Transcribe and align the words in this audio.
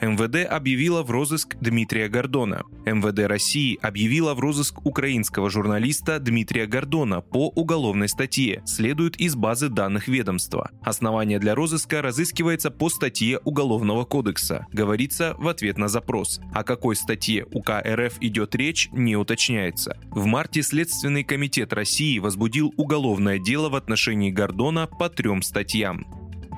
МВД 0.00 0.46
объявила 0.50 1.02
в 1.02 1.10
розыск 1.10 1.56
Дмитрия 1.60 2.08
Гордона. 2.08 2.62
МВД 2.84 3.20
России 3.28 3.78
объявила 3.80 4.34
в 4.34 4.40
розыск 4.40 4.84
украинского 4.84 5.50
журналиста 5.50 6.18
Дмитрия 6.18 6.66
Гордона 6.66 7.20
по 7.20 7.48
уголовной 7.48 8.08
статье, 8.08 8.62
следует 8.66 9.16
из 9.16 9.34
базы 9.34 9.68
данных 9.68 10.08
ведомства. 10.08 10.70
Основание 10.82 11.38
для 11.38 11.54
розыска 11.54 12.02
разыскивается 12.02 12.70
по 12.70 12.88
статье 12.88 13.38
Уголовного 13.44 14.04
кодекса, 14.04 14.66
говорится 14.72 15.34
в 15.38 15.48
ответ 15.48 15.78
на 15.78 15.88
запрос. 15.88 16.40
О 16.52 16.64
какой 16.64 16.96
статье 16.96 17.46
УК 17.52 17.82
РФ 17.84 18.18
идет 18.20 18.54
речь, 18.54 18.88
не 18.92 19.16
уточняется. 19.16 19.98
В 20.10 20.24
марте 20.26 20.62
Следственный 20.62 21.24
комитет 21.24 21.72
России 21.72 22.18
возбудил 22.18 22.72
уголовное 22.76 23.38
дело 23.38 23.68
в 23.68 23.76
отношении 23.76 24.30
Гордона 24.30 24.86
по 24.86 25.08
трем 25.08 25.42
статьям. 25.42 26.06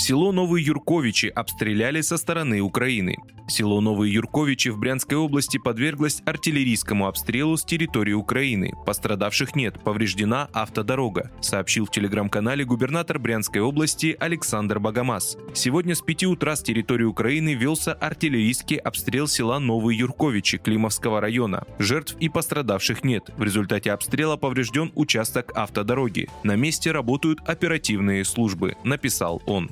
Село 0.00 0.32
Новые 0.32 0.64
Юрковичи 0.64 1.26
обстреляли 1.26 2.00
со 2.00 2.16
стороны 2.16 2.62
Украины. 2.62 3.18
Село 3.48 3.82
Новые 3.82 4.14
Юрковичи 4.14 4.70
в 4.70 4.78
Брянской 4.78 5.18
области 5.18 5.58
подверглось 5.58 6.22
артиллерийскому 6.24 7.06
обстрелу 7.06 7.58
с 7.58 7.64
территории 7.64 8.14
Украины. 8.14 8.72
Пострадавших 8.86 9.54
нет, 9.54 9.78
повреждена 9.84 10.48
автодорога, 10.54 11.30
сообщил 11.42 11.84
в 11.84 11.90
телеграм-канале 11.90 12.64
губернатор 12.64 13.18
Брянской 13.18 13.60
области 13.60 14.16
Александр 14.18 14.78
Багамас. 14.78 15.36
Сегодня 15.52 15.94
с 15.94 16.00
5 16.00 16.24
утра 16.24 16.56
с 16.56 16.62
территории 16.62 17.04
Украины 17.04 17.52
велся 17.52 17.92
артиллерийский 17.92 18.76
обстрел 18.76 19.28
села 19.28 19.58
Новые 19.58 19.98
Юрковичи 19.98 20.56
Климовского 20.56 21.20
района. 21.20 21.64
Жертв 21.78 22.16
и 22.20 22.30
пострадавших 22.30 23.04
нет. 23.04 23.30
В 23.36 23.42
результате 23.42 23.92
обстрела 23.92 24.38
поврежден 24.38 24.92
участок 24.94 25.52
автодороги. 25.54 26.30
На 26.42 26.56
месте 26.56 26.90
работают 26.90 27.40
оперативные 27.44 28.24
службы, 28.24 28.76
написал 28.82 29.42
он. 29.44 29.70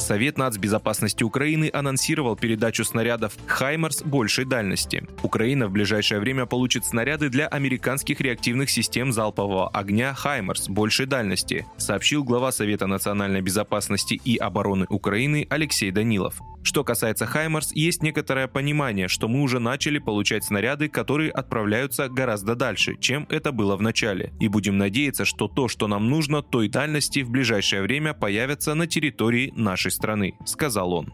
Совет 0.00 0.38
нацбезопасности 0.38 1.22
Украины 1.22 1.70
анонсировал 1.72 2.34
передачу 2.34 2.84
снарядов 2.84 3.34
«Хаймарс» 3.46 4.02
большей 4.02 4.44
дальности. 4.44 5.06
Украина 5.22 5.68
в 5.68 5.72
ближайшее 5.72 6.20
время 6.20 6.46
получит 6.46 6.84
снаряды 6.84 7.28
для 7.28 7.46
американских 7.46 8.20
реактивных 8.20 8.70
систем 8.70 9.12
залпового 9.12 9.68
огня 9.68 10.14
«Хаймарс» 10.14 10.68
большей 10.68 11.06
дальности, 11.06 11.66
сообщил 11.76 12.24
глава 12.24 12.50
Совета 12.50 12.86
национальной 12.86 13.42
безопасности 13.42 14.14
и 14.14 14.36
обороны 14.36 14.86
Украины 14.88 15.46
Алексей 15.50 15.90
Данилов. 15.90 16.40
Что 16.62 16.84
касается 16.84 17.26
«Хаймарс», 17.26 17.72
есть 17.72 18.02
некоторое 18.02 18.46
понимание, 18.46 19.08
что 19.08 19.28
мы 19.28 19.42
уже 19.42 19.58
начали 19.58 19.98
получать 19.98 20.44
снаряды, 20.44 20.88
которые 20.88 21.30
отправляются 21.30 22.08
гораздо 22.08 22.54
дальше, 22.54 22.96
чем 23.00 23.26
это 23.30 23.52
было 23.52 23.76
в 23.76 23.82
начале. 23.82 24.32
И 24.40 24.48
будем 24.48 24.76
надеяться, 24.76 25.24
что 25.24 25.48
то, 25.48 25.68
что 25.68 25.88
нам 25.88 26.08
нужно, 26.08 26.42
той 26.42 26.68
дальности 26.68 27.20
в 27.20 27.30
ближайшее 27.30 27.82
время 27.82 28.12
появится 28.12 28.74
на 28.74 28.86
территории 28.86 29.52
нашей 29.56 29.90
страны, 29.90 30.34
сказал 30.44 30.92
он. 30.92 31.12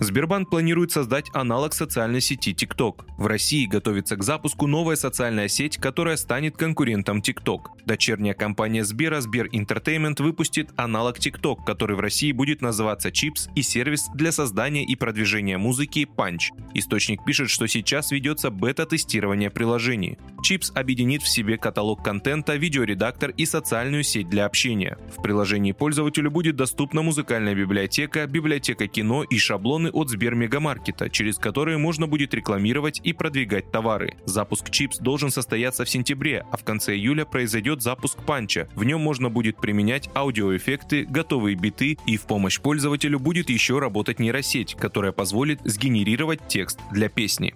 Сбербанк 0.00 0.48
планирует 0.48 0.92
создать 0.92 1.26
аналог 1.32 1.74
социальной 1.74 2.20
сети 2.20 2.54
TikTok. 2.54 3.04
В 3.16 3.26
России 3.26 3.66
готовится 3.66 4.14
к 4.14 4.22
запуску 4.22 4.68
новая 4.68 4.94
социальная 4.94 5.48
сеть, 5.48 5.76
которая 5.76 6.16
станет 6.16 6.56
конкурентом 6.56 7.18
TikTok. 7.18 7.62
Дочерняя 7.84 8.34
компания 8.34 8.84
Сбера, 8.84 9.20
Сбер 9.20 9.46
Entertainment, 9.46 10.22
выпустит 10.22 10.70
аналог 10.76 11.18
TikTok, 11.18 11.64
который 11.66 11.96
в 11.96 12.00
России 12.00 12.30
будет 12.30 12.62
называться 12.62 13.08
Chips 13.08 13.50
и 13.56 13.62
сервис 13.62 14.06
для 14.14 14.30
создания 14.30 14.84
и 14.84 14.94
продвижения 14.94 15.58
музыки 15.58 16.08
Punch. 16.16 16.52
Источник 16.74 17.24
пишет, 17.24 17.50
что 17.50 17.66
сейчас 17.66 18.12
ведется 18.12 18.50
бета-тестирование 18.50 19.50
приложений. 19.50 20.18
Chips 20.48 20.72
объединит 20.74 21.22
в 21.22 21.28
себе 21.28 21.58
каталог 21.58 22.04
контента, 22.04 22.54
видеоредактор 22.54 23.30
и 23.30 23.44
социальную 23.44 24.04
сеть 24.04 24.28
для 24.28 24.46
общения. 24.46 24.96
В 25.16 25.22
приложении 25.22 25.72
пользователю 25.72 26.30
будет 26.30 26.54
доступна 26.54 27.02
музыкальная 27.02 27.56
библиотека, 27.56 28.24
библиотека 28.28 28.86
кино 28.86 29.24
и 29.24 29.38
шаблоны 29.38 29.87
рекламы 29.88 30.02
от 30.02 30.08
Сбермегамаркета, 30.08 31.10
через 31.10 31.38
которые 31.38 31.78
можно 31.78 32.06
будет 32.06 32.34
рекламировать 32.34 33.00
и 33.04 33.12
продвигать 33.12 33.70
товары. 33.70 34.16
Запуск 34.24 34.70
Чипс 34.70 34.98
должен 34.98 35.30
состояться 35.30 35.84
в 35.84 35.88
сентябре, 35.88 36.44
а 36.50 36.56
в 36.56 36.64
конце 36.64 36.94
июля 36.94 37.24
произойдет 37.24 37.82
запуск 37.82 38.18
Панча. 38.24 38.68
В 38.74 38.84
нем 38.84 39.00
можно 39.00 39.30
будет 39.30 39.56
применять 39.56 40.08
аудиоэффекты, 40.14 41.04
готовые 41.04 41.56
биты 41.56 41.98
и 42.06 42.16
в 42.16 42.22
помощь 42.22 42.60
пользователю 42.60 43.18
будет 43.18 43.50
еще 43.50 43.78
работать 43.78 44.20
нейросеть, 44.20 44.74
которая 44.74 45.12
позволит 45.12 45.60
сгенерировать 45.64 46.40
текст 46.48 46.78
для 46.92 47.08
песни. 47.08 47.54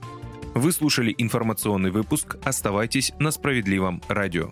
Вы 0.54 0.72
слушали 0.72 1.14
информационный 1.16 1.90
выпуск. 1.90 2.36
Оставайтесь 2.44 3.12
на 3.18 3.30
справедливом 3.30 4.02
радио. 4.08 4.50